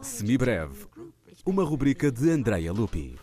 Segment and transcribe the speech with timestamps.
[0.00, 0.86] Semibreve,
[1.44, 3.18] uma rubrica de Andrea Lupi.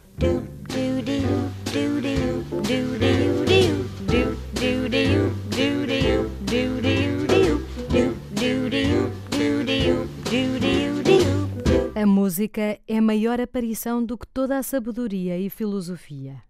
[11.95, 16.43] A música é maior aparição do que toda a sabedoria e filosofia.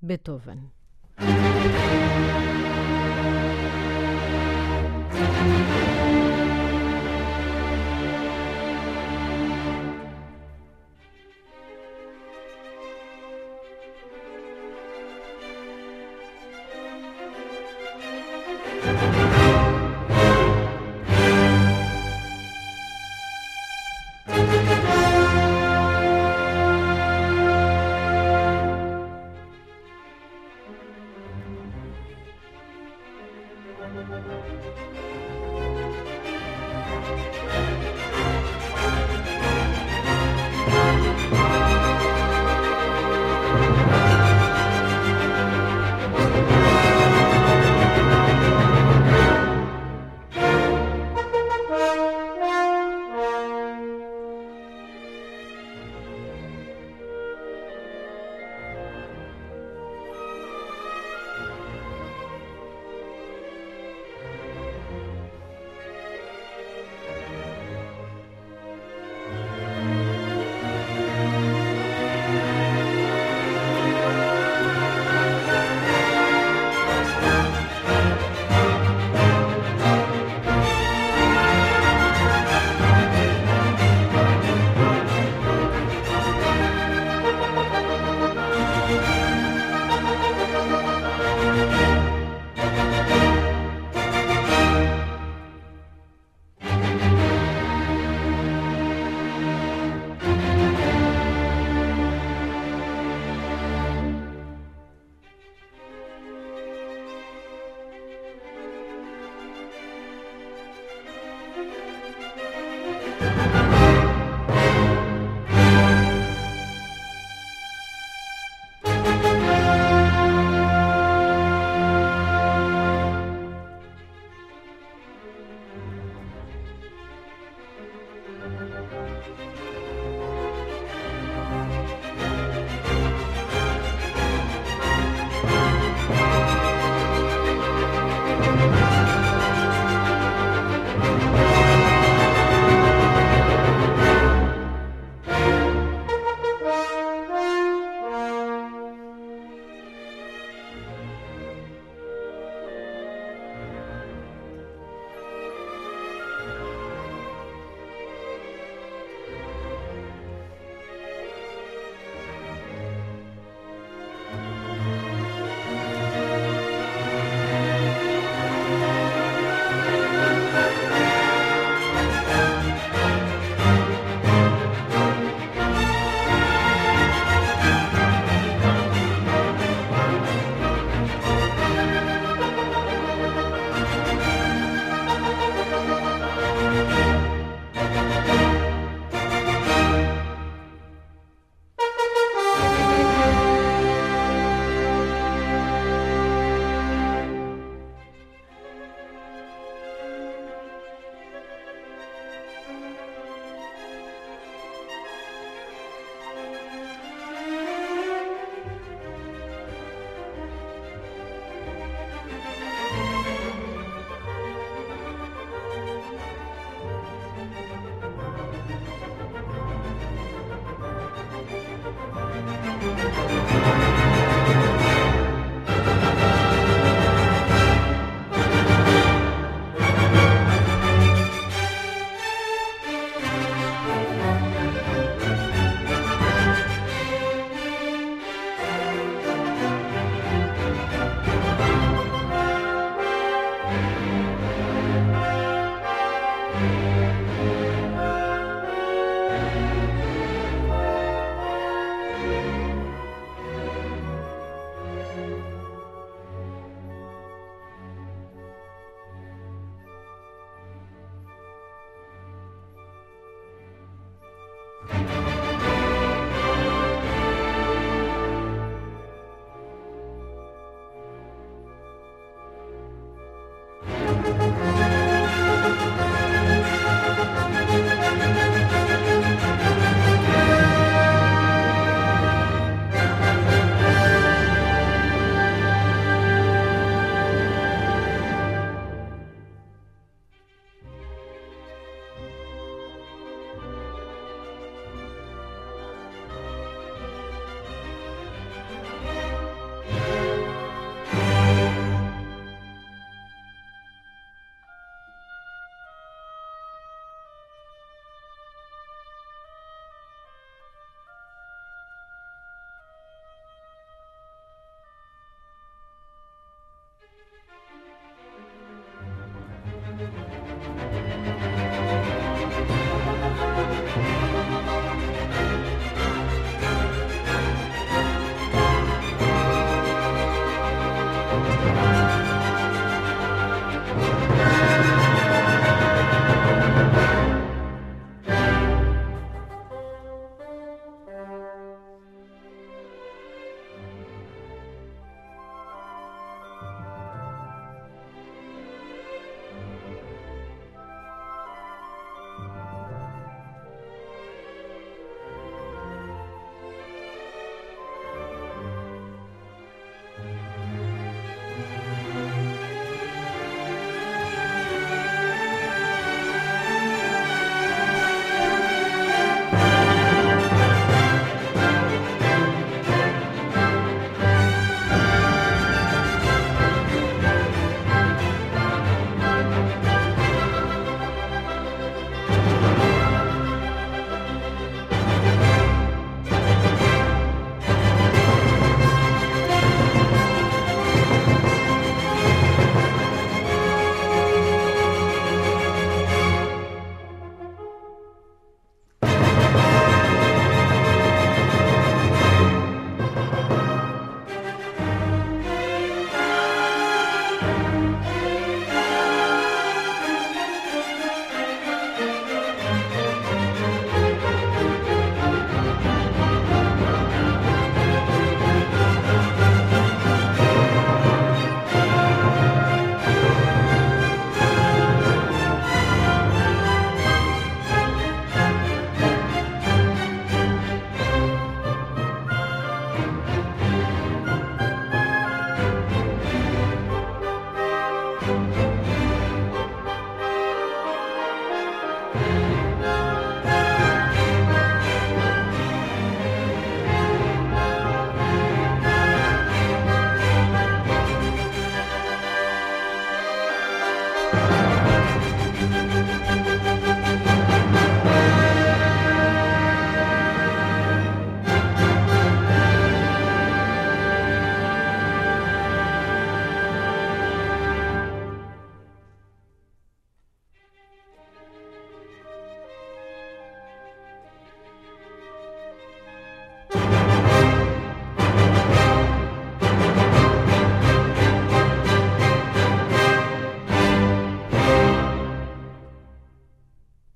[0.00, 0.70] Beethoven.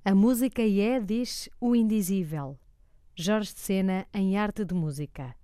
[0.06, 2.58] A música é, diz, o indizível.
[3.16, 5.34] Jorge de Sena em Arte de Música.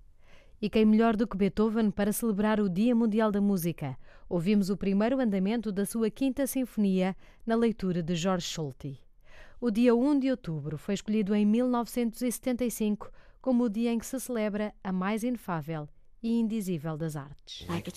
[0.61, 3.97] E quem melhor do que Beethoven para celebrar o Dia Mundial da Música?
[4.29, 8.99] Ouvimos o primeiro andamento da sua Quinta Sinfonia na leitura de Jorge Schulte.
[9.59, 13.09] O dia 1 de outubro foi escolhido em 1975
[13.41, 15.89] como o dia em que se celebra a mais inefável
[16.21, 17.65] e indizível das artes.
[17.67, 17.89] Like